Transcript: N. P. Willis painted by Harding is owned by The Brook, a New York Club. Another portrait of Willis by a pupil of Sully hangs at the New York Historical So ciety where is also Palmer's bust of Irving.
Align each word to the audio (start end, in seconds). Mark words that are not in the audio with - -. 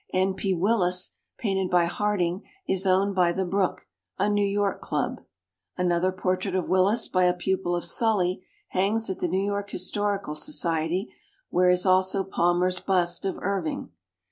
N. 0.13 0.33
P. 0.33 0.51
Willis 0.51 1.11
painted 1.37 1.69
by 1.69 1.85
Harding 1.85 2.41
is 2.67 2.87
owned 2.87 3.13
by 3.13 3.31
The 3.31 3.45
Brook, 3.45 3.85
a 4.17 4.29
New 4.31 4.47
York 4.47 4.81
Club. 4.81 5.21
Another 5.77 6.11
portrait 6.11 6.55
of 6.55 6.67
Willis 6.67 7.07
by 7.07 7.25
a 7.25 7.35
pupil 7.35 7.75
of 7.75 7.85
Sully 7.85 8.43
hangs 8.69 9.11
at 9.11 9.19
the 9.19 9.27
New 9.27 9.45
York 9.45 9.69
Historical 9.69 10.33
So 10.33 10.51
ciety 10.53 11.05
where 11.51 11.69
is 11.69 11.85
also 11.85 12.23
Palmer's 12.23 12.79
bust 12.79 13.25
of 13.25 13.37
Irving. 13.43 13.91